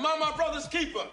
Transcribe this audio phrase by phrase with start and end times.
[0.00, 1.04] Am I my brother's keeper?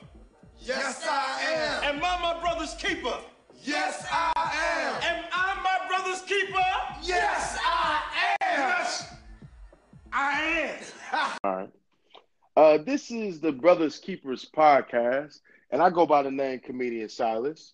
[0.61, 1.41] Yes, I
[1.83, 1.95] am.
[1.97, 3.17] Am I my brother's keeper?
[3.61, 5.03] Yes, I am.
[5.03, 6.63] Am I my brother's keeper?
[7.03, 8.01] Yes, I
[8.39, 8.59] am.
[8.59, 9.13] Yes,
[10.13, 10.41] I
[11.11, 11.27] am.
[11.43, 11.69] All right.
[12.55, 15.41] Uh, this is the Brothers Keepers podcast,
[15.71, 17.73] and I go by the name Comedian Silas.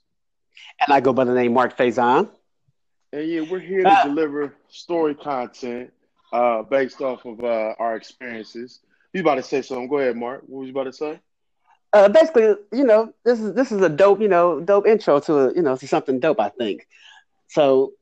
[0.79, 2.27] And I go by the name Mark Fazon.
[3.11, 4.03] And yeah, we're here to Ah.
[4.03, 5.93] deliver story content
[6.31, 8.79] uh, based off of uh, our experiences.
[9.13, 9.87] You about to say something?
[9.87, 10.41] Go ahead, Mark.
[10.47, 11.19] What was you about to say?
[11.93, 15.33] Uh, basically, you know, this is this is a dope, you know, dope intro to
[15.35, 16.39] a, you know, to something dope.
[16.39, 16.87] I think.
[17.47, 17.93] So,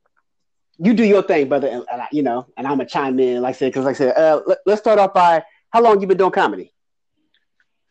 [0.78, 3.42] you do your thing, brother, and, and I, you know, and I'm gonna chime in,
[3.42, 6.00] like I said, because like I said, uh, let, let's start off by how long
[6.00, 6.74] you been doing comedy?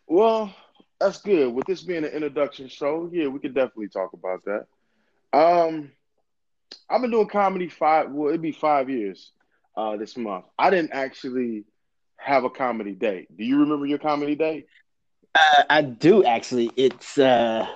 [0.06, 0.54] Well,
[0.98, 1.52] that's good.
[1.52, 4.66] With this being an introduction show, yeah, we could definitely talk about that.
[5.38, 5.92] Um,
[6.88, 8.10] I've been doing comedy five.
[8.10, 9.32] Well, it'd be five years
[9.76, 10.46] uh, this month.
[10.58, 11.64] I didn't actually
[12.20, 13.26] have a comedy day.
[13.36, 14.66] Do you remember your comedy day?
[15.34, 16.70] Uh, I do actually.
[16.76, 17.66] It's uh,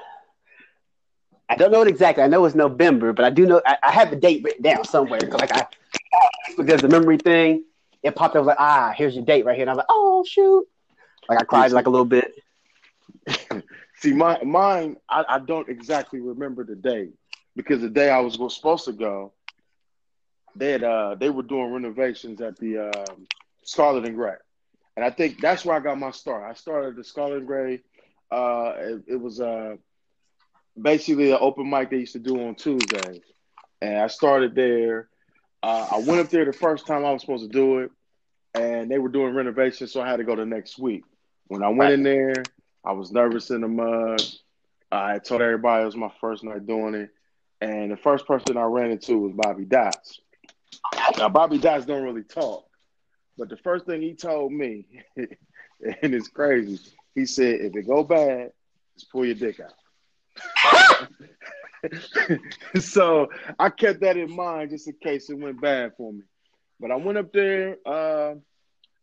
[1.49, 2.23] I don't know it exactly.
[2.25, 4.85] I know it's November, but I do know I, I have the date written down
[4.85, 5.21] somewhere.
[5.21, 5.67] 'cause, Like I,
[6.57, 7.65] because the memory thing,
[8.03, 10.25] it popped up like ah, here's your date right here, and I was like, oh
[10.27, 10.65] shoot,
[11.29, 12.33] like I cried like a little bit.
[13.97, 17.11] See, my mine, I, I don't exactly remember the day
[17.57, 19.33] because the day I was supposed to go,
[20.57, 23.27] they had uh they were doing renovations at the um,
[23.65, 24.35] Scarlet and Gray,
[24.97, 26.45] and I think that's where I got my start.
[26.49, 27.81] I started the Scarlet and Gray.
[28.31, 29.77] Uh, it, it was uh
[30.81, 33.23] basically an open mic they used to do on Tuesdays,
[33.81, 35.09] and I started there.
[35.63, 37.91] Uh, I went up there the first time I was supposed to do it,
[38.55, 41.05] and they were doing renovations, so I had to go the next week.
[41.47, 42.35] When I went in there,
[42.85, 44.23] I was nervous in the mud.
[44.91, 47.11] I told everybody it was my first night doing it,
[47.61, 50.21] and the first person I ran into was Bobby Dots.
[51.19, 52.67] Now Bobby Dots don't really talk,
[53.37, 55.29] but the first thing he told me, and
[56.15, 56.79] it's crazy,
[57.15, 58.53] he said, "If it go bad,
[58.95, 59.73] just pull your dick out."
[62.81, 66.23] so I kept that in mind just in case it went bad for me.
[66.81, 68.35] But I went up there, uh,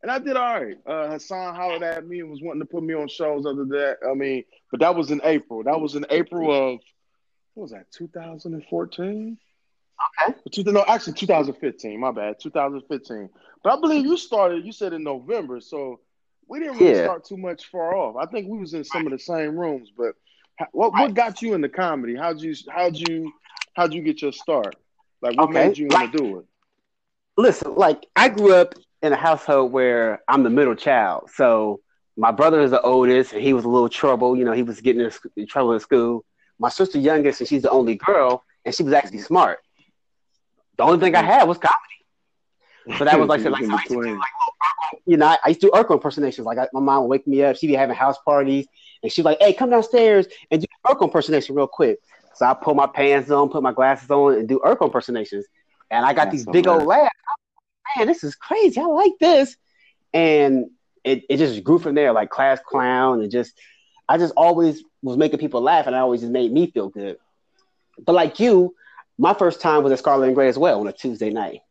[0.01, 0.77] and I did all right.
[0.85, 3.69] Uh, Hassan hollered at me and was wanting to put me on shows other than
[3.69, 3.97] that.
[4.09, 5.63] I mean, but that was in April.
[5.63, 6.79] That was in April of
[7.53, 7.91] what was that?
[7.91, 9.37] 2014.
[10.27, 10.71] Okay.
[10.71, 11.99] No, actually 2015.
[11.99, 13.29] My bad, 2015.
[13.63, 14.65] But I believe you started.
[14.65, 15.99] You said in November, so
[16.47, 17.03] we didn't really Yeah.
[17.03, 18.15] start too much far off.
[18.15, 19.91] I think we was in some of the same rooms.
[19.95, 20.15] But
[20.71, 22.15] what what got you into comedy?
[22.15, 23.31] How'd you how'd you
[23.75, 24.75] how'd you get your start?
[25.21, 25.67] Like what Okay.
[25.67, 26.45] made you want to do it?
[27.37, 31.29] listen, like I grew up in a household where I'm the middle child.
[31.33, 31.81] So
[32.17, 34.35] my brother is the oldest, and he was a little trouble.
[34.35, 36.25] You know, he was getting in in trouble in school.
[36.59, 39.59] My sister youngest, and she's the only girl, and she was actually smart.
[40.77, 41.25] The only thing I mm.
[41.25, 42.00] had was comedy.
[42.97, 44.51] So that was like, so, like, so I used to do, like oh,
[44.91, 46.45] little you know, I, I used to do Urkel impersonations.
[46.45, 48.67] Like I, my mom would wake me up, she'd be having house parties,
[49.03, 51.99] and she'd be like, "Hey, come downstairs and do Urkel impersonation real quick."
[52.35, 55.45] So I pull my pants on, put my glasses on, and do Urkel impersonations.
[55.89, 57.09] And I got That's these big old laughs.
[57.97, 58.79] Man, this is crazy.
[58.79, 59.57] I like this.
[60.13, 60.69] And
[61.03, 63.59] it, it just grew from there, like class clown, and just
[64.07, 67.17] I just always was making people laugh, and I always just made me feel good.
[68.03, 68.75] But like you,
[69.17, 71.61] my first time was at Scarlet and Gray as well on a Tuesday night.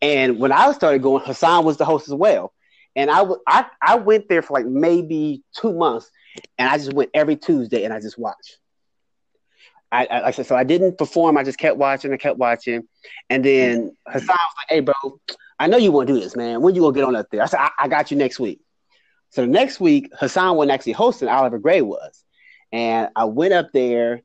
[0.00, 2.52] And when I started going, Hassan was the host as well.
[2.96, 6.10] And I w- I, I went there for like maybe two months,
[6.58, 8.58] and I just went every Tuesday and I just watched.
[9.90, 11.36] I, I, I said, so I didn't perform.
[11.36, 12.82] I just kept watching and kept watching.
[13.30, 14.94] And then Hassan was like, "Hey, bro,
[15.58, 16.62] I know you want to do this, man.
[16.62, 18.60] When you gonna get on up there?" I said, I, "I got you next week."
[19.30, 21.28] So the next week, Hassan wasn't actually hosting.
[21.28, 22.24] Oliver Gray was,
[22.72, 24.22] and I went up there,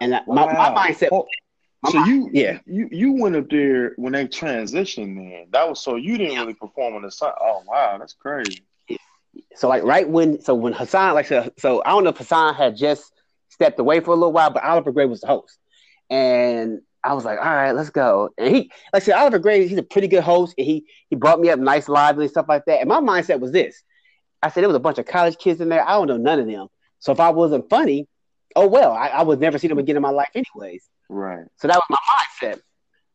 [0.00, 1.08] and I, my, my mindset.
[1.86, 2.58] So mind- you yeah.
[2.66, 5.46] you you went up there when they transitioned then.
[5.50, 7.34] That was so you didn't really perform on the side.
[7.40, 8.62] Oh wow, that's crazy.
[9.56, 12.54] So like right when so when Hassan like so, so I don't know if Hassan
[12.54, 13.12] had just
[13.48, 15.58] stepped away for a little while, but Oliver Gray was the host,
[16.10, 18.30] and I was like, all right, let's go.
[18.38, 21.16] And he like I said, Oliver Gray, he's a pretty good host, and he he
[21.16, 22.80] brought me up nice, lively, and stuff like that.
[22.80, 23.82] And my mindset was this:
[24.42, 25.86] I said there was a bunch of college kids in there.
[25.86, 26.68] I don't know none of them.
[27.00, 28.08] So if I wasn't funny,
[28.56, 30.84] oh well, I, I would never see them again in my life, anyways.
[31.08, 31.44] Right.
[31.56, 32.60] So that was my mindset.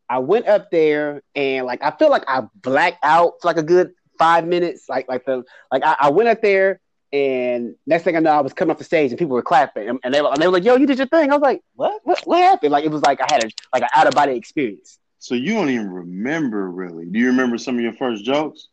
[0.10, 3.64] I went up there and like I feel like I blacked out for like a
[3.64, 4.90] good five minutes.
[4.90, 6.80] Like like the like I, I went up there
[7.12, 9.90] and next thing I know I was coming off the stage and people were clapping
[9.90, 11.42] and, and they were and they were like, "Yo, you did your thing." I was
[11.42, 12.02] like, "What?
[12.04, 14.34] What, what happened?" Like it was like I had a like an out of body
[14.34, 15.00] experience.
[15.20, 17.06] So you don't even remember really.
[17.06, 18.68] Do you remember some of your first jokes?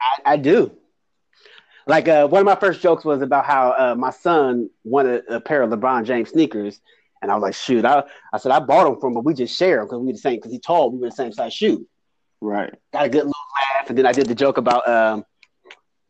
[0.00, 0.72] I, I do.
[1.86, 5.40] Like uh, one of my first jokes was about how uh, my son wanted a
[5.40, 6.80] pair of LeBron James sneakers,
[7.22, 8.02] and I was like, "Shoot!" I,
[8.32, 10.18] I said I bought them from him, but we just share them because we the
[10.18, 10.36] same.
[10.36, 11.86] Because he tall, we were the same size shoe.
[12.40, 12.74] Right.
[12.92, 13.32] got a good little
[13.78, 15.24] laugh, and then I did the joke about um,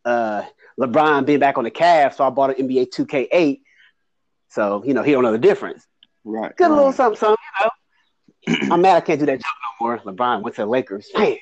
[0.05, 0.44] uh,
[0.81, 3.61] LeBron being back on the Cavs, so I bought an NBA 2K8.
[4.49, 5.87] So you know he don't know the difference.
[6.25, 6.56] Right.
[6.56, 6.76] Good right.
[6.76, 7.37] little something, something.
[8.49, 9.99] You know, I'm mad I can't do that joke no more.
[9.99, 11.11] LeBron went to the Lakers.
[11.14, 11.37] Man,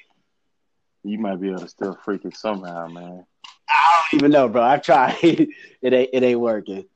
[1.05, 3.27] You might be able to still freak it somehow, man.
[3.69, 4.63] I don't even know, bro.
[4.63, 5.17] I've tried.
[5.23, 5.49] it
[5.93, 6.87] ain't it ain't working.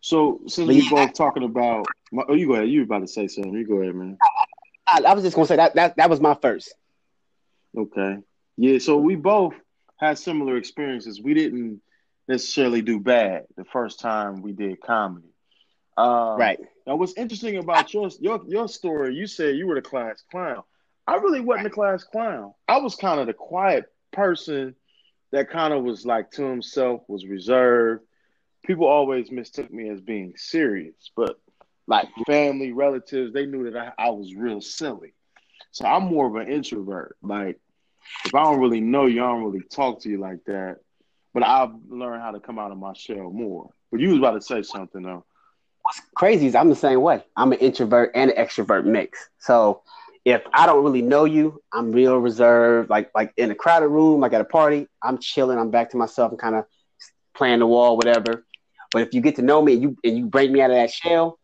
[0.00, 0.90] So since we yeah.
[0.90, 2.68] both talking about, my, oh, you go ahead.
[2.68, 3.52] You about to say something.
[3.52, 4.18] You go ahead, man.
[4.86, 6.74] I, I was just gonna say that that that was my first.
[7.76, 8.18] Okay.
[8.56, 8.78] Yeah.
[8.78, 9.54] So we both
[9.98, 11.20] had similar experiences.
[11.20, 11.80] We didn't
[12.28, 15.28] necessarily do bad the first time we did comedy.
[15.96, 16.60] Um, Right.
[16.86, 19.14] Now, what's interesting about your your your story?
[19.14, 20.62] You said you were the class clown.
[21.06, 22.52] I really wasn't the class clown.
[22.68, 24.74] I was kind of the quiet person
[25.32, 28.04] that kind of was like to himself, was reserved.
[28.64, 31.38] People always mistook me as being serious, but
[31.86, 35.14] like family, relatives, they knew that I, I was real silly.
[35.70, 37.16] So I'm more of an introvert.
[37.22, 37.60] Like
[38.24, 40.78] if I don't really know you, I don't really talk to you like that.
[41.34, 43.70] But I've learned how to come out of my shell more.
[43.90, 45.24] But you was about to say something though.
[45.82, 47.22] What's crazy is I'm the same way.
[47.36, 49.28] I'm an introvert and an extrovert mix.
[49.38, 49.82] So
[50.26, 52.90] if I don't really know you, I'm real reserved.
[52.90, 55.56] Like like in a crowded room, like at a party, I'm chilling.
[55.56, 56.32] I'm back to myself.
[56.32, 56.64] I'm kind of
[57.32, 58.44] playing the wall, whatever.
[58.92, 60.76] But if you get to know me and you and you break me out of
[60.76, 61.38] that shell,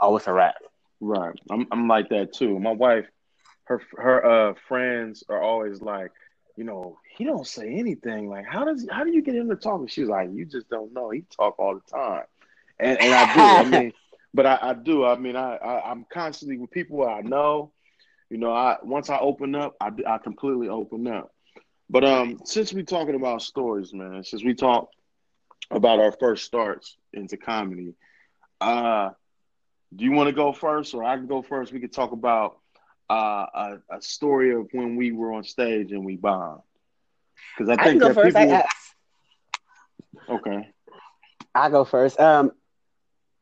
[0.00, 0.56] oh, it's a wrap.
[1.00, 1.38] Right.
[1.48, 2.58] I'm I'm like that too.
[2.58, 3.06] My wife,
[3.66, 6.10] her her uh friends are always like,
[6.56, 8.28] you know, he don't say anything.
[8.28, 9.78] Like, how does how do you get him to talk?
[9.78, 11.10] And she was like, you just don't know.
[11.10, 12.24] He talk all the time.
[12.80, 13.40] And and I do.
[13.40, 13.92] I mean,
[14.34, 15.04] but I, I do.
[15.04, 17.70] I mean, I, I I'm constantly with people I know.
[18.30, 21.32] You know, I once I open up, I I completely open up.
[21.90, 24.88] But um, since we're talking about stories, man, since we talk
[25.70, 27.94] about our first starts into comedy,
[28.60, 29.10] uh,
[29.94, 31.72] do you want to go first, or I can go first?
[31.72, 32.58] We could talk about
[33.10, 36.62] uh, a, a story of when we were on stage and we bombed.
[37.56, 38.36] Because I I can think go that first.
[38.36, 38.62] I, people.
[40.28, 40.68] I, okay.
[41.54, 42.18] I go first.
[42.18, 42.52] Um,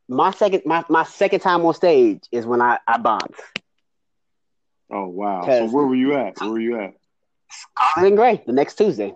[0.07, 3.35] my second my, my second time on stage is when I I bombed.
[4.93, 5.41] Oh wow.
[5.45, 6.39] So where were you at?
[6.39, 6.93] Where were you at?
[7.49, 9.13] Scarlet and Gray the next Tuesday.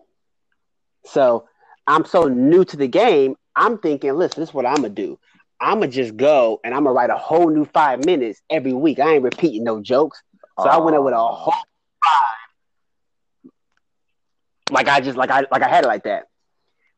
[1.05, 1.47] So
[1.85, 3.35] I'm so new to the game.
[3.55, 5.19] I'm thinking, listen, this is what I'm gonna do.
[5.61, 8.99] I'm gonna just go and I'm gonna write a whole new five minutes every week.
[8.99, 10.21] I ain't repeating no jokes.
[10.59, 13.51] So I went up with a whole five,
[14.71, 16.25] like I just like I like I had it like that.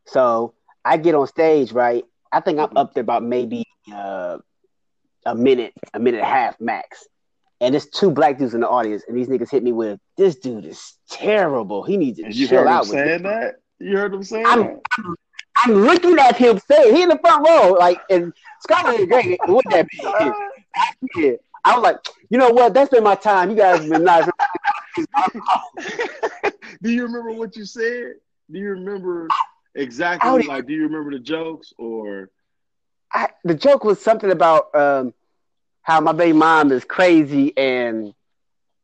[0.08, 0.54] So
[0.86, 2.06] I get on stage, right?
[2.32, 4.38] I think I'm up there about maybe uh,
[5.26, 7.06] a minute, a minute and a half max.
[7.62, 10.36] And there's two black dudes in the audience, and these niggas hit me with, "This
[10.36, 11.84] dude is terrible.
[11.84, 13.56] He needs to And you chill heard him out." With saying that?
[13.80, 14.62] You heard him saying I'm-
[14.98, 15.16] that?
[15.58, 19.38] I'm looking at him saying, "He in the front row, like." And Scarlet and Gray,
[19.46, 20.00] what that be?
[21.16, 21.34] Yeah.
[21.66, 21.98] I was like,
[22.30, 22.74] you know what?
[22.74, 23.50] That's been my time.
[23.50, 24.30] You guys have been nice.
[26.82, 28.14] do you remember what you said?
[28.50, 29.28] Do you remember
[29.76, 30.44] exactly?
[30.44, 32.30] Like, do you remember the jokes or?
[33.12, 35.14] I, the joke was something about um,
[35.82, 38.14] how my baby mom is crazy and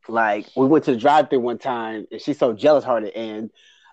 [0.08, 3.50] like we went to the drive-thru one time and she's so jealous hearted and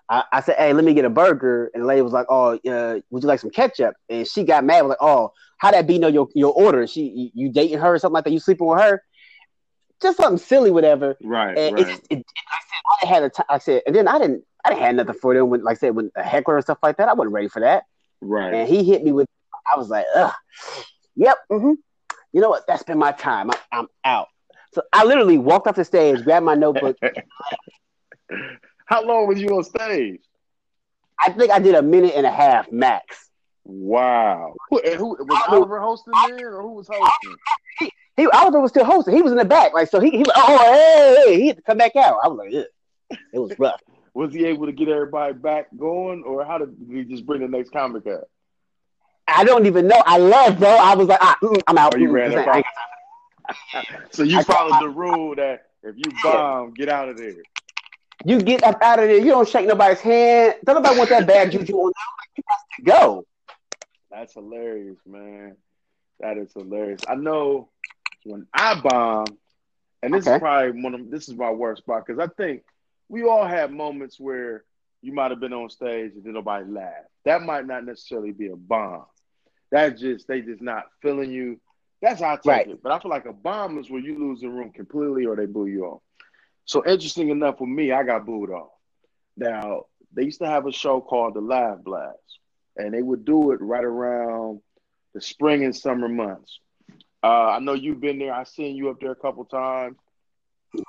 [0.09, 2.55] I, I said, "Hey, let me get a burger," and the lady was like, "Oh,
[2.67, 5.87] uh, would you like some ketchup?" And she got mad, was like, "Oh, how that
[5.87, 6.85] be know your your order?
[6.87, 7.03] She
[7.33, 8.31] you, you dating her or something like that?
[8.31, 9.01] You sleeping with her?
[10.01, 11.87] Just something silly, whatever." Right, And right.
[11.87, 14.69] it's, it, I said, I had a t- I said, and then I didn't, I
[14.69, 16.97] didn't have nothing for them when, like I said, when a heckler and stuff like
[16.97, 17.07] that.
[17.09, 17.83] I wasn't ready for that.
[18.21, 18.53] right.
[18.53, 19.27] And he hit me with,
[19.73, 20.33] I was like, ugh,
[21.15, 21.73] yep, hmm
[22.33, 22.67] you know what?
[22.67, 23.51] That's been my time.
[23.51, 24.27] I, I'm out.
[24.73, 26.97] So I literally walked off the stage, grabbed my notebook.
[28.85, 30.21] How long was you on stage?
[31.19, 33.29] I think I did a minute and a half max.
[33.63, 34.55] Wow.
[34.69, 37.35] Who, and who was Oliver hosting there, or who was hosting?
[38.17, 39.15] He Oliver was still hosting.
[39.15, 39.99] He was in the back, like so.
[39.99, 42.19] He, he was, oh hey, hey, he had to come back out.
[42.23, 43.17] I was like, Ugh.
[43.33, 43.81] it was rough.
[44.15, 47.47] Was he able to get everybody back going, or how did he just bring the
[47.47, 48.29] next comic up?
[49.27, 50.01] I don't even know.
[50.05, 50.69] I left, bro.
[50.69, 51.93] I was like, ah, mm, I'm out.
[51.95, 52.63] Oh, you Mm, ran I
[54.11, 57.35] So you I- followed the rule that if you bomb, get out of there.
[58.25, 59.17] You get up out of there.
[59.17, 60.55] You don't shake nobody's hand.
[60.65, 61.93] Don't nobody want that bad juju on you.
[62.37, 63.25] You got to go.
[64.11, 65.57] That's hilarious, man.
[66.19, 67.01] That is hilarious.
[67.07, 67.69] I know
[68.23, 69.25] when I bomb,
[70.01, 70.35] and this Okay.
[70.35, 72.63] is probably one of this is my worst spot because I think
[73.09, 74.63] we all have moments where
[75.01, 77.09] you might have been on stage and then nobody laughed.
[77.25, 79.05] That might not necessarily be a bomb.
[79.73, 81.59] That just they just not feeling you.
[82.01, 82.67] That's how I take Right.
[82.69, 82.83] it.
[82.83, 85.47] But I feel like a bomb is where you lose the room completely or they
[85.47, 86.01] boo you off.
[86.65, 88.71] So interesting enough for me, I got booed off.
[89.35, 92.39] Now they used to have a show called The Live Blast,
[92.77, 94.61] and they would do it right around
[95.15, 96.59] the spring and summer months.
[97.23, 98.33] Uh, I know you've been there.
[98.33, 99.97] I seen you up there a couple times.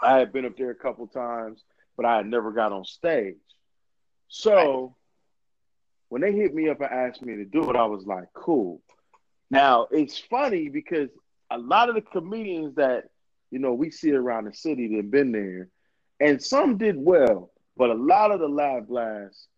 [0.02, 1.62] I had been up there a couple times,
[1.96, 3.36] but I had never got on stage.
[4.28, 4.96] So
[6.14, 8.80] when they hit me up and asked me to do it, I was like, cool.
[9.50, 11.10] Now it's funny because
[11.50, 13.06] a lot of the comedians that
[13.50, 15.70] you know we see around the city that have been there,
[16.20, 19.48] and some did well, but a lot of the live Blast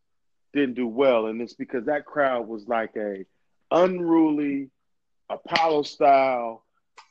[0.54, 3.26] didn't do well, and it's because that crowd was like a
[3.70, 4.70] unruly
[5.28, 6.64] Apollo style.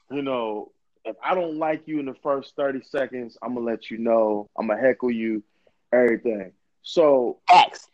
[0.09, 0.71] You know,
[1.03, 4.49] if I don't like you in the first thirty seconds, I'm gonna let you know.
[4.57, 5.43] I'm gonna heckle you,
[5.93, 6.51] everything.
[6.81, 7.89] So X.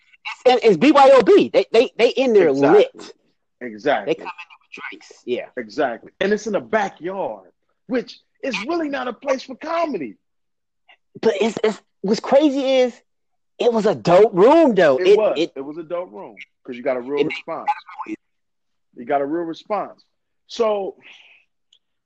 [0.45, 1.51] It's, it's BYOB.
[1.51, 2.79] They they they in there Exactly.
[2.79, 3.13] lit.
[3.61, 4.13] exactly.
[4.13, 5.23] They come in there with drinks.
[5.25, 5.47] Yeah.
[5.57, 6.11] Exactly.
[6.19, 7.51] And it's in the backyard,
[7.87, 10.15] which is really not a place for comedy.
[11.21, 13.01] But it's, it's what's crazy is
[13.59, 14.97] it was a dope room though.
[14.97, 15.33] It, It was.
[15.37, 17.69] It, it, was a dope room because you got a real response.
[18.95, 20.03] You got a real response.
[20.47, 20.97] So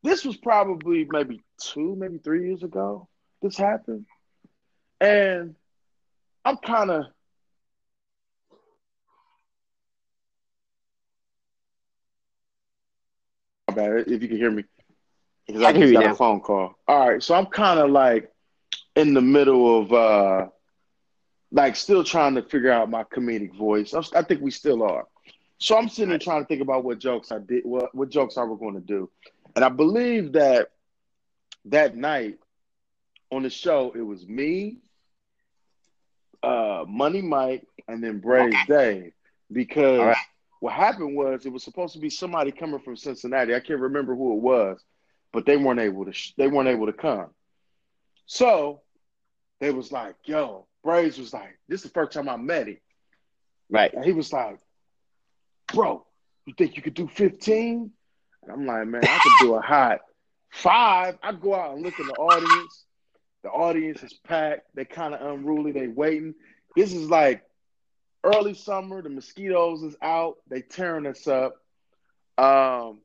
[0.03, 3.07] this was probably maybe two, maybe three years ago.
[3.41, 4.05] This happened,
[4.99, 5.55] and
[6.43, 7.05] I'm kind of.
[13.75, 14.63] Bad if you can hear me,
[15.47, 16.13] because I I can hear just got now.
[16.13, 16.75] a phone call.
[16.87, 18.31] All right, so I'm kind of like
[18.95, 20.47] in the middle of uh
[21.51, 23.93] like still trying to figure out my comedic voice.
[23.93, 25.05] I'm, I think we still are.
[25.57, 28.37] So I'm sitting there trying to think about what jokes I did, what what jokes
[28.37, 29.09] I was going to do,
[29.55, 30.71] and I believe that
[31.65, 32.39] that night
[33.31, 34.77] on the show it was me,
[36.43, 39.13] uh, Money Mike, and then Braves Dave
[39.51, 40.17] because right.
[40.65, 43.53] What happened was it was supposed to be somebody coming from Cincinnati.
[43.53, 44.83] I can't remember who it was,
[45.31, 46.11] but they weren't able to.
[46.11, 47.27] Sh- they weren't able to come.
[48.25, 48.81] So
[49.59, 52.79] they was like, "Yo, Braves was like, this is the first time I met him."
[53.69, 53.93] right.
[53.93, 54.57] And he was like,
[55.71, 56.03] Bro,
[56.47, 57.91] you think you could do 15?
[58.41, 59.99] And I'm like, Man, I could do a hot
[60.49, 61.19] five.
[61.21, 62.85] I go out and look in the audience.
[63.43, 64.63] The audience is packed.
[64.73, 65.73] They kind of unruly.
[65.73, 66.33] They waiting.
[66.75, 67.43] This is like
[68.25, 69.01] early summer.
[69.01, 70.37] The mosquitoes is out.
[70.49, 71.55] They tearing us up.
[72.37, 72.99] Um,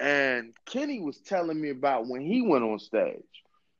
[0.00, 3.22] and Kenny was telling me about when he went on stage.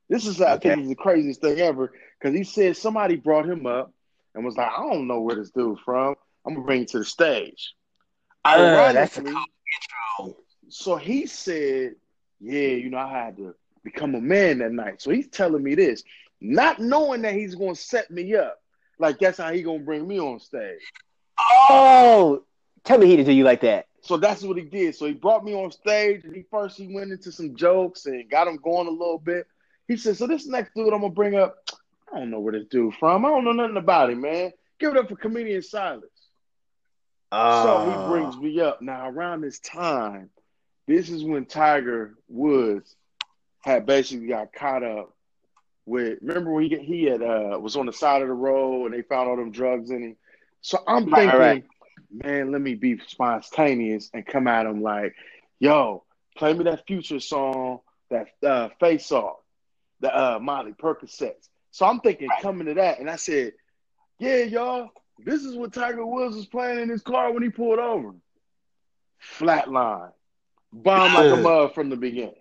[0.09, 0.59] This is, I Okay.
[0.59, 3.93] think, is the craziest thing ever because he said somebody brought him up
[4.35, 6.15] and was like, I don't know where this dude from.
[6.47, 7.75] I'm gonna bring him to the stage.
[8.53, 10.37] Uh, that's a Intro.
[10.69, 11.97] so he said,
[12.41, 13.55] Yeah, you know, I had to
[13.85, 15.03] become a man that night.
[15.03, 16.05] So he's telling me this,
[16.41, 18.61] not knowing that he's gonna set me up.
[18.99, 20.81] Like that's how he gonna bring me on stage.
[21.39, 22.45] Oh,
[22.85, 23.87] tell me he didn't do you like that.
[24.01, 24.95] So that's what he did.
[24.95, 28.29] So he brought me on stage and he first he went into some jokes and
[28.31, 29.47] got him going a little bit.
[29.89, 31.57] He said, So this next dude I'm gonna bring up,
[32.13, 33.25] I don't know where this dude from.
[33.25, 34.53] I don't know nothing about him, man.
[34.79, 36.05] Give it up for comedian Silas.
[37.33, 38.09] So Oh, he ah.
[38.09, 38.81] brings me up.
[38.81, 40.31] Now, around this time,
[40.87, 42.95] this is when Tiger Woods
[43.65, 45.16] had basically got caught up
[45.87, 46.19] with.
[46.21, 49.03] Remember when he he had uh, was on the side of the road and they
[49.03, 50.17] found all them drugs in him.
[50.61, 51.65] So I'm thinking, right.
[52.13, 55.15] man, let me be spontaneous and come at him like,
[55.61, 56.05] yo,
[56.37, 59.37] play me that future song, that uh, face off,
[60.01, 61.49] the uh, Molly Percocets.
[61.71, 63.53] So I'm thinking coming to that, and I said,
[64.19, 67.79] yeah, y'all, this is what Tiger Woods was playing in his car when he pulled
[67.79, 68.15] over.
[69.39, 70.13] Flatline.
[70.73, 72.35] Bomb like a mug from the beginning.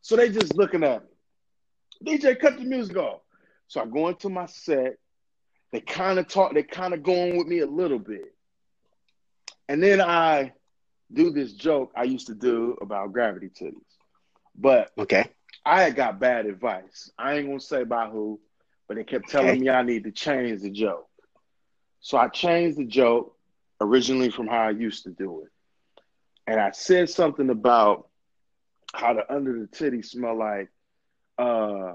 [0.00, 1.08] So they just looking at me.
[2.04, 3.20] DJ, cut the music off.
[3.68, 4.98] So I go into my set.
[5.72, 8.34] They kind of talk, they kind of going with me a little bit.
[9.68, 10.52] And then I
[11.12, 13.96] do this joke I used to do about gravity titties.
[14.54, 15.24] But okay.
[15.64, 17.10] I had got bad advice.
[17.18, 18.40] I ain't gonna say by who,
[18.88, 19.60] but they kept telling Okay.
[19.60, 21.08] me I need to change the joke.
[22.00, 23.36] So I changed the joke
[23.80, 25.50] originally from how I used to do it.
[26.46, 28.08] And I said something about
[28.94, 30.68] how the under the titty smell like
[31.38, 31.94] uh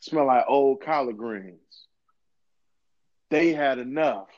[0.00, 1.86] smell like old collard greens.
[3.30, 4.28] They had enough.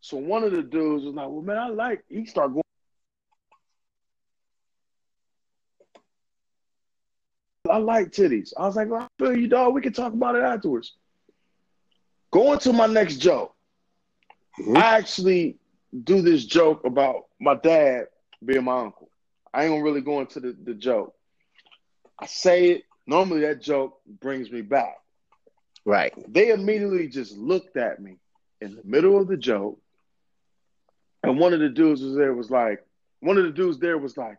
[0.00, 2.62] So one of the dudes was like, Well man, I like he started going
[7.70, 8.52] I like titties.
[8.58, 9.74] I was like, well, I feel you, dog.
[9.74, 10.94] We can talk about it afterwards.
[12.30, 13.54] Going to my next joke.
[14.60, 14.76] Mhm.
[14.76, 15.58] I actually
[16.04, 18.08] do this joke about my dad
[18.44, 19.08] being my uncle.
[19.52, 21.14] I ain't gonna really go into the, the joke.
[22.18, 22.84] I say it.
[23.06, 24.96] Normally that joke brings me back.
[25.84, 26.14] Right.
[26.32, 28.16] They immediately just looked at me
[28.60, 29.78] in the middle of the joke.
[31.22, 32.84] And one of the dudes was there was like,
[33.20, 34.36] one of the dudes there was like,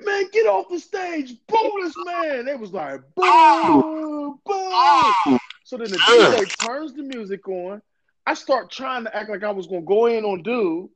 [0.00, 2.44] man, get off the stage, boo this man.
[2.44, 5.38] They was like, boo, boo.
[5.64, 7.82] So then the DJ turns the music on.
[8.26, 10.88] I start trying to act like I was gonna go in on dude.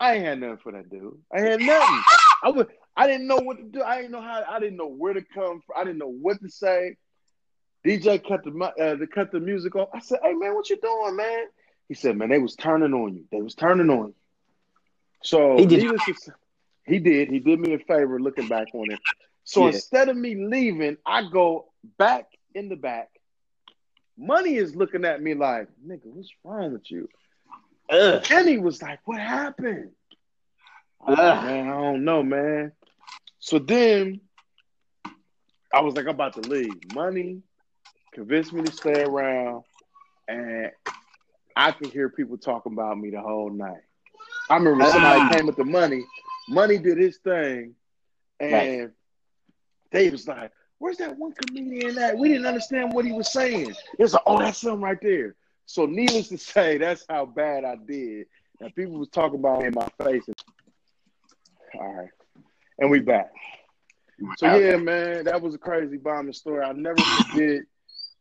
[0.00, 1.18] I ain't had nothing for that dude.
[1.32, 2.02] I had nothing.
[2.42, 3.82] I was I didn't know what to do.
[3.82, 4.44] I didn't know how.
[4.48, 5.76] I didn't know where to come from.
[5.76, 6.96] I didn't know what to say.
[7.86, 9.88] DJ cut the uh, to cut the music off.
[9.94, 11.46] I said, "Hey man, what you doing, man?"
[11.88, 13.24] He said, "Man, they was turning on you.
[13.32, 14.14] They was turning on you."
[15.24, 15.80] So He did
[16.84, 17.28] he did.
[17.28, 19.00] He did me a favor looking back on it.
[19.44, 19.68] So Yeah.
[19.68, 23.08] instead of me leaving, I go back in the back.
[24.18, 27.08] Money is looking at me like, "Nigga, what's wrong with you?"
[27.90, 28.22] Ugh.
[28.22, 29.92] Kenny was like, "What happened?"
[31.06, 31.44] Ugh.
[31.44, 32.72] Man, I don't know, man.
[33.42, 34.20] So then
[35.74, 36.94] I was like, I'm about to leave.
[36.94, 37.42] Money
[38.14, 39.64] convinced me to stay around,
[40.28, 40.70] and
[41.56, 43.82] I could hear people talking about me the whole night.
[44.48, 45.28] I remember somebody Ah.
[45.28, 46.04] came with the money.
[46.48, 47.74] Money did his thing,
[48.38, 48.92] and
[49.90, 53.74] they was like, "Where's that one comedian at?" We didn't understand what he was saying.
[53.98, 55.34] It's like, "Oh, that's him right there."
[55.66, 58.26] So, needless to say, that's how bad I did.
[58.60, 60.24] And people was talking about me in my face.
[61.74, 62.10] All right,
[62.78, 63.30] and we back.
[64.36, 66.64] So yeah, man, that was a crazy bombing story.
[66.64, 67.62] I'll never forget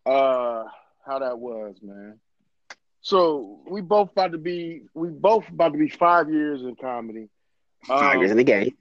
[0.05, 0.63] uh,
[1.05, 2.20] how that was, man.
[3.01, 7.29] So we both about to be we both about to be five years in comedy.
[7.89, 8.75] Um, Five years in the game.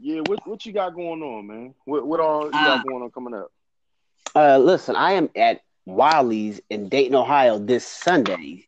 [0.00, 1.74] Yeah, what what you got going on, man?
[1.84, 3.50] What what all you Uh, got going on coming up?
[4.34, 8.66] Uh, listen, I am at Wiley's in Dayton, Ohio this Sunday.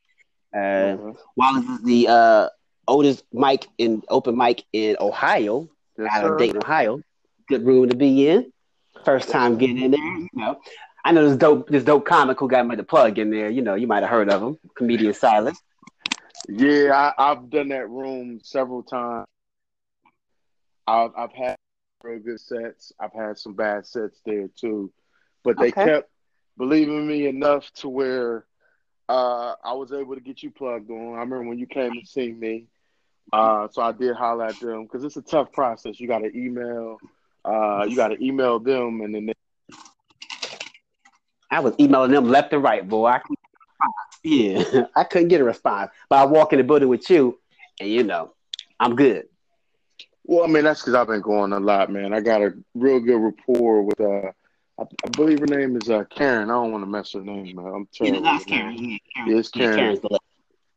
[0.55, 1.17] Uh, Mhm.
[1.37, 2.49] Wiley's is the uh,
[2.87, 5.69] oldest mic in open mic in Ohio,
[5.99, 6.33] Yes, out sir.
[6.33, 7.01] of Dayton, Ohio.
[7.49, 8.53] Good room to be in.
[9.05, 10.61] First time getting in there, you know.
[11.05, 13.51] I know this dope, this dope comic who got me the plug in there.
[13.51, 15.61] You know, you might have heard of him, comedian Silas.
[16.49, 19.27] Yeah, I, I've done that room several times.
[20.87, 21.57] I've I've had
[22.03, 22.93] real good sets.
[23.01, 24.93] I've had some bad sets there too,
[25.45, 25.85] but they Okay.
[25.85, 26.11] kept
[26.59, 28.47] believing me enough to where
[29.09, 31.15] uh, I was able to get you plugged on.
[31.15, 32.67] I remember when you came to see me,
[33.33, 36.01] uh, so I did holler at them because it's a tough process.
[36.01, 37.01] You got to email,
[37.45, 39.33] uh, you got to email them, and then they,
[41.51, 43.07] I was emailing them left and right, boy.
[43.07, 44.21] I couldn't get a response.
[44.23, 45.91] yeah, I couldn't get a response.
[46.09, 47.39] But I walk in the building with you,
[47.81, 48.33] and you know,
[48.81, 49.27] I'm good.
[50.25, 52.13] well, I mean that's because I've been going a lot, man.
[52.13, 54.33] I got a real good rapport with uh.
[54.79, 56.51] I, I believe her name is uh, Karen.
[56.51, 57.67] I don't want to mess her name man.
[57.67, 58.23] I'm telling You terrible.
[58.23, 58.47] know, that's with.
[58.47, 58.77] Karen.
[58.79, 59.77] Yeah, Yeah, it's Karen.
[59.77, 60.19] Karen's the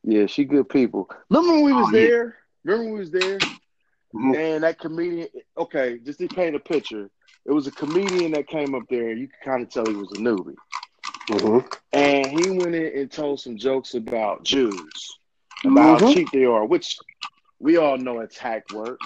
[0.06, 1.10] Yeah, she good people.
[1.30, 2.08] Remember when we was Oh, yeah.
[2.08, 2.38] there?
[2.63, 3.39] Remember when we was there?
[4.13, 4.36] Mhm.
[4.38, 7.10] And that comedian, okay, just to paint a picture,
[7.46, 9.96] it was a comedian that came up there, and you could kind of tell he
[9.96, 10.56] was a newbie.
[11.30, 11.78] Mhm.
[11.91, 15.18] And he went in and told some jokes about Jews,
[15.65, 16.13] about how Mhm.
[16.13, 16.98] cheap they are, which
[17.60, 19.00] we all know it's hack work.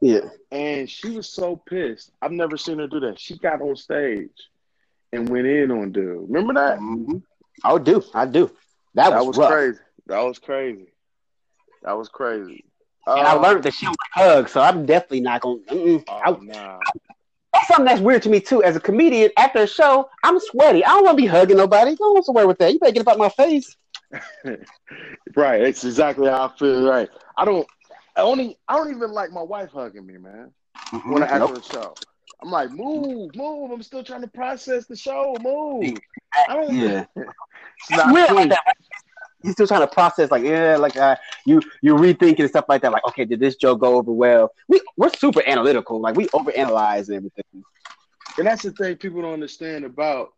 [0.00, 0.30] Yeah.
[0.50, 2.10] And she was so pissed.
[2.22, 3.20] I've never seen her do that.
[3.20, 4.48] She got on stage
[5.12, 6.28] and went in on dude.
[6.28, 6.78] Remember that?
[6.78, 7.22] Mhm.
[7.62, 8.02] I do.
[8.14, 8.50] I do.
[8.94, 9.78] That, That was, was crazy.
[10.06, 10.92] That was crazy.
[11.82, 12.64] That was crazy.
[13.06, 15.60] And I Uh, learned that she don't like hugs, so I'm definitely not gonna.
[15.70, 16.04] Mm-mm.
[16.08, 16.78] Oh, I- nah.
[17.52, 18.62] that's something that's weird to me too.
[18.62, 20.84] As a comedian, after a show, I'm sweaty.
[20.84, 21.94] I don't want to be hugging nobody.
[21.96, 22.72] Don't want to worry with that.
[22.72, 23.76] You better get up out my face.
[25.36, 25.60] right.
[25.62, 26.88] it's exactly how I feel.
[26.88, 27.08] Right.
[27.36, 27.66] I don't.
[28.16, 28.58] I only.
[28.68, 30.52] I don't even like my wife hugging me, man.
[31.04, 31.58] When I after Nope.
[31.58, 31.94] a show,
[32.42, 33.70] I'm like, move, move.
[33.70, 35.34] I'm still trying to process the show.
[35.40, 35.98] Move.
[36.48, 36.74] I don't.
[36.74, 37.04] Yeah.
[37.90, 38.36] It's not weird cool.
[38.36, 38.76] like that.
[39.44, 42.80] You're still trying to process, like yeah, like uh, you you rethinking and stuff like
[42.80, 42.92] that.
[42.92, 44.50] Like, okay, did this joke go over well?
[44.68, 46.00] We we're super analytical.
[46.00, 47.44] Like we overanalyze everything.
[48.38, 50.32] And that's the thing people don't understand about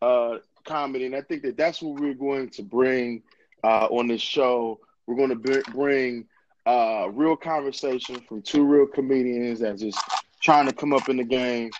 [0.00, 1.06] uh, comedy.
[1.06, 3.24] And I think that that's what we're going to bring
[3.64, 4.78] uh, on this show.
[5.06, 6.26] We're going to b- bring
[6.64, 9.98] uh, real conversation from two real comedians that just
[10.40, 11.70] trying to come up in the game.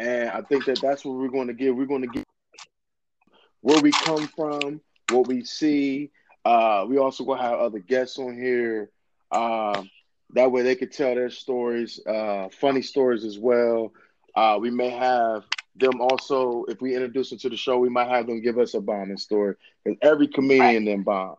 [0.00, 1.76] And I think that that's what we're going to give.
[1.76, 2.24] We're going to get
[3.60, 6.10] where we come from, what we see.
[6.44, 8.90] Uh, we also to have other guests on here.
[9.32, 9.90] Um,
[10.34, 13.92] that way they could tell their stories, uh, funny stories as well.
[14.34, 15.44] Uh, we may have
[15.76, 18.74] them also, if we introduce them to the show, we might have them give us
[18.74, 19.54] a bombing story.
[19.84, 21.36] Because every comedian then bomb.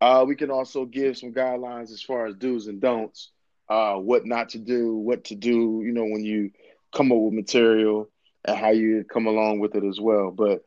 [0.00, 3.30] Uh, we can also give some guidelines as far as do's and don'ts,
[3.68, 6.50] uh, what not to do, what to do, you know, when you
[6.94, 8.08] come up with material
[8.44, 10.30] and how you come along with it as well.
[10.30, 10.64] But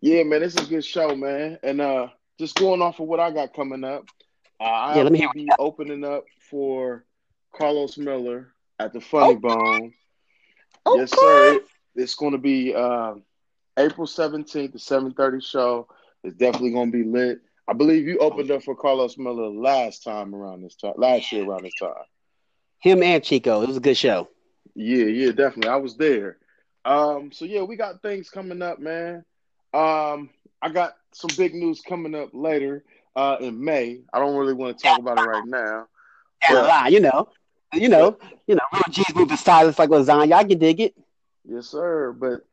[0.00, 1.58] yeah, man, this is a good show, man.
[1.62, 2.08] And uh,
[2.42, 4.04] just going off of what I got coming up,
[4.58, 7.04] uh, I Yeah, let me hear be opening up for
[7.54, 9.38] Carlos Miller at the Funny Oh.
[9.38, 9.94] Bone.
[10.84, 11.54] Oh, yes, sir.
[11.54, 13.14] It- it's going to be uh,
[13.78, 15.86] April 17th, the 7:30 show.
[16.24, 17.40] It's definitely going to be lit.
[17.68, 21.44] I believe you opened up for Carlos Miller last time around this time, last year
[21.44, 21.94] around this time.
[22.80, 23.62] Him and Chico.
[23.62, 24.28] It was a good show.
[24.74, 25.68] Yeah, yeah, definitely.
[25.68, 26.38] I was there.
[26.84, 29.24] Um, so yeah, we got things coming up, man.
[29.72, 30.30] Um,
[30.62, 32.84] I got some big news coming up later
[33.16, 34.00] uh, in May.
[34.12, 35.86] I don't really want to talk about it right now.
[36.48, 37.28] But- lie, you know,
[37.72, 38.62] you know, you know.
[38.72, 40.32] Real G's move to silence like lasagna.
[40.32, 40.94] I can dig it.
[41.44, 42.12] Yes, sir.
[42.12, 42.44] But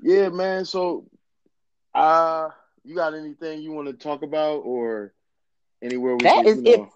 [0.00, 0.64] yeah, man.
[0.64, 1.04] So,
[1.94, 2.50] uh,
[2.84, 5.12] you got anything you want to talk about or
[5.82, 6.78] Anywhere we That can, is it.
[6.78, 6.90] know.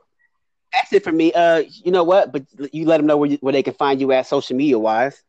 [0.73, 1.33] That's it for me.
[1.33, 2.33] Uh, you know what?
[2.33, 4.79] But you let them know where you, where they can find you at social media
[4.79, 5.23] wise.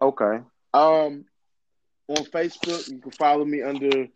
[0.00, 0.40] Okay.
[0.72, 1.24] Um,
[2.08, 4.08] on Facebook, you can follow me under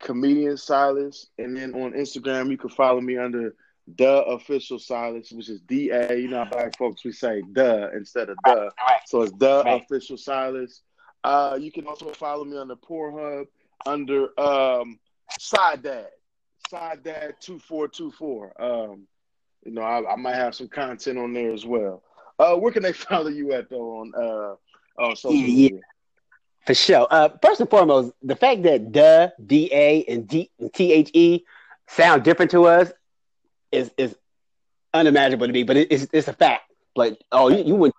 [0.00, 3.54] comedian Silas, and then on Instagram, you can follow me under
[3.96, 6.14] the official Silas, which is D A.
[6.16, 9.00] You know, black folks we say the instead of the, All right.
[9.06, 9.80] so it's the Right.
[9.82, 10.82] official Silas.
[11.24, 13.46] Uh, you can also follow me on the Pornhub
[13.86, 14.98] under um
[15.38, 16.08] Side Dad,
[16.70, 18.52] Side Dad two four two four.
[18.62, 19.06] Um,
[19.64, 22.02] you know, I, I might have some content on there as well.
[22.38, 25.68] Uh, where can they follow you at though on uh on social Yeah, yeah.
[25.70, 25.80] media?
[26.66, 27.06] For sure.
[27.10, 31.44] Uh, first and foremost, the fact that the D A and D T H E
[31.86, 32.92] sound different to us
[33.70, 34.16] is is
[34.92, 36.72] unimaginable to me, but it, it's it's a fact.
[36.96, 37.94] Like, oh, you, you went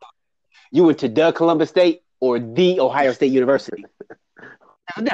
[0.72, 3.86] you went to the Columbus State or the Ohio State University.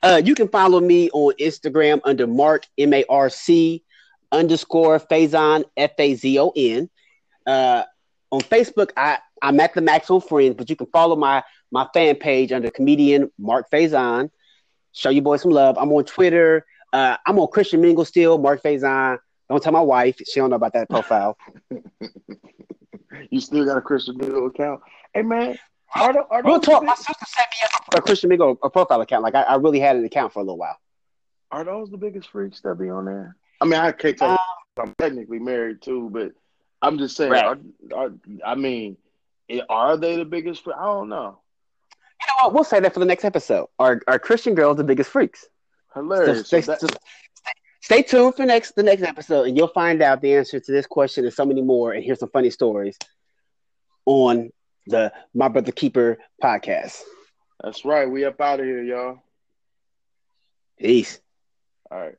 [0.00, 3.82] Uh, you can follow me on Instagram under Mark M A R C
[4.30, 6.88] underscore Fazon F A Z O N.
[7.44, 7.82] Uh,
[8.30, 12.16] on Facebook, I I'm at the Maximum Friends, but you can follow my my fan
[12.16, 14.30] page under comedian Mark Fazon.
[14.92, 15.76] Show you boys some love.
[15.78, 16.64] I'm on Twitter.
[16.92, 19.18] Uh, I'm on Christian Mingle still, Mark Fazon.
[19.48, 21.36] Don't tell my wife; she don't know about that profile.
[23.30, 24.80] You still got a Christian Mingle account?
[25.12, 25.58] Hey man,
[25.94, 26.80] are, the, are, Real those talk.
[26.80, 29.22] the My sister set me up a Christian Mingle a profile account.
[29.22, 30.76] Like I, I really had an account for a little while.
[31.50, 33.36] are those the biggest freaks that be on there?
[33.60, 34.32] I mean, I can't tell.
[34.32, 36.32] Uh, I'm technically married too, but
[36.80, 37.32] I'm just saying.
[37.32, 37.44] Right.
[37.44, 37.58] Are,
[37.94, 38.12] are,
[38.46, 38.96] I mean,
[39.68, 40.64] are they the biggest?
[40.64, 40.76] Freak?
[40.78, 41.40] I don't know.
[42.28, 42.54] Know what?
[42.54, 43.68] We'll say that for the next episode.
[43.78, 45.42] Are are Christian girls the biggest freaks?
[45.94, 46.46] So Hilarious.
[46.46, 46.98] stay, So that- just
[47.80, 50.86] stay tuned for next the next episode, and you'll find out the answer to this
[50.86, 52.96] question and so many more, and hear some funny stories
[54.06, 54.50] on
[54.86, 57.02] the My Brother Keeper podcast.
[57.62, 58.08] that's right.
[58.10, 59.22] We up out of here, y'all.
[60.78, 61.20] Peace.
[61.90, 62.14] All right.